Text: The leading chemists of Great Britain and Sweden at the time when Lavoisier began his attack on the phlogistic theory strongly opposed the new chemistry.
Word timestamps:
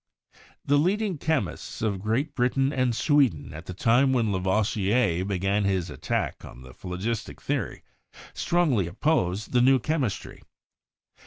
The 0.65 0.79
leading 0.79 1.19
chemists 1.19 1.83
of 1.83 2.01
Great 2.01 2.33
Britain 2.33 2.73
and 2.73 2.95
Sweden 2.95 3.53
at 3.53 3.67
the 3.67 3.73
time 3.75 4.13
when 4.13 4.31
Lavoisier 4.31 5.23
began 5.25 5.63
his 5.63 5.91
attack 5.91 6.43
on 6.43 6.63
the 6.63 6.73
phlogistic 6.73 7.39
theory 7.39 7.83
strongly 8.33 8.87
opposed 8.87 9.51
the 9.51 9.61
new 9.61 9.77
chemistry. 9.77 10.41